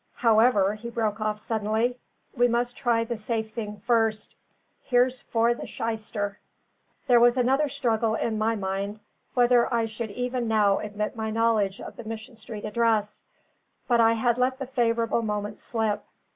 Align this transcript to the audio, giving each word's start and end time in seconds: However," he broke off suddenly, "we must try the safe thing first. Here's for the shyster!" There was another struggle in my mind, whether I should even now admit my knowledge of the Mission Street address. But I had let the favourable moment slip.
However," 0.15 0.73
he 0.73 0.89
broke 0.89 1.21
off 1.21 1.37
suddenly, 1.37 1.95
"we 2.35 2.47
must 2.47 2.75
try 2.75 3.03
the 3.03 3.17
safe 3.17 3.51
thing 3.53 3.77
first. 3.85 4.33
Here's 4.81 5.21
for 5.21 5.53
the 5.53 5.67
shyster!" 5.67 6.39
There 7.05 7.19
was 7.19 7.37
another 7.37 7.69
struggle 7.69 8.15
in 8.15 8.35
my 8.39 8.55
mind, 8.55 8.99
whether 9.35 9.71
I 9.71 9.85
should 9.85 10.09
even 10.09 10.47
now 10.47 10.79
admit 10.79 11.15
my 11.15 11.29
knowledge 11.29 11.79
of 11.79 11.97
the 11.97 12.03
Mission 12.03 12.35
Street 12.35 12.65
address. 12.65 13.21
But 13.87 14.01
I 14.01 14.13
had 14.13 14.39
let 14.39 14.57
the 14.57 14.65
favourable 14.65 15.21
moment 15.21 15.59
slip. 15.59 16.03